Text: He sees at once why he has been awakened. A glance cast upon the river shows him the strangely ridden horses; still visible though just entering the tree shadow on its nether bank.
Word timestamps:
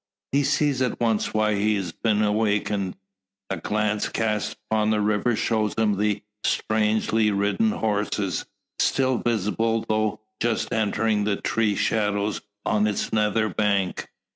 He 0.31 0.43
sees 0.43 0.81
at 0.81 0.99
once 0.99 1.31
why 1.31 1.53
he 1.53 1.75
has 1.75 1.91
been 1.91 2.23
awakened. 2.23 2.97
A 3.51 3.57
glance 3.57 4.09
cast 4.09 4.55
upon 4.65 4.89
the 4.89 4.99
river 4.99 5.35
shows 5.35 5.75
him 5.75 5.95
the 5.97 6.23
strangely 6.43 7.29
ridden 7.29 7.73
horses; 7.73 8.47
still 8.79 9.19
visible 9.19 9.85
though 9.87 10.21
just 10.41 10.73
entering 10.73 11.23
the 11.25 11.35
tree 11.35 11.75
shadow 11.75 12.33
on 12.65 12.87
its 12.87 13.13
nether 13.13 13.47
bank. 13.47 14.09